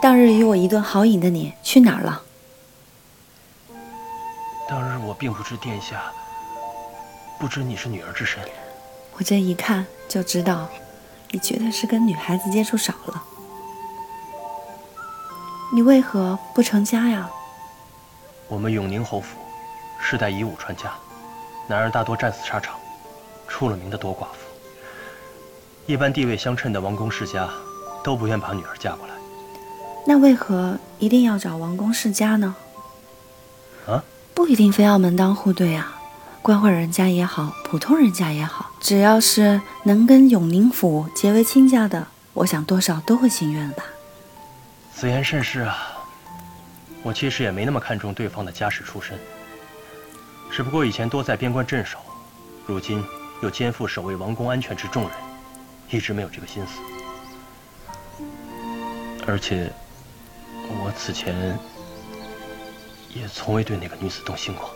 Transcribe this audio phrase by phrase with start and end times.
[0.00, 2.22] 当日与我一顿豪饮的你去哪儿了？
[4.68, 6.12] 当日我并不知殿下，
[7.38, 8.42] 不知你是女儿之身。
[9.14, 10.68] 我这一看就知道，
[11.30, 13.22] 你绝对是跟女孩子接触少了。
[15.72, 17.28] 你为何不成家呀？
[18.48, 19.38] 我们永宁侯府
[20.00, 20.92] 世代以武传家，
[21.66, 22.78] 男儿大多战死沙场，
[23.48, 24.46] 出了名的多寡妇。
[25.86, 27.48] 一般地位相称的王公世家
[28.04, 29.14] 都不愿把女儿嫁过来。
[30.06, 32.54] 那为何一定要找王公世家呢？
[33.86, 34.02] 啊？
[34.34, 36.00] 不一定非要门当户对啊，
[36.42, 43.82] 官宦人家也好，普通人家也好，只要是能跟永宁府结为亲家的，我想多少都会心愿吧。
[44.94, 45.76] 此言甚是啊。
[47.02, 49.16] 我其实也没那么看重对方的家世出身，
[50.50, 51.98] 只不过以前多在边关镇守，
[52.66, 53.04] 如今
[53.42, 55.12] 又肩负守卫王宫安全之重任，
[55.88, 56.80] 一直没有这个心思。
[59.24, 59.72] 而且，
[60.68, 61.58] 我此前
[63.14, 64.75] 也从未对那个女子动心过。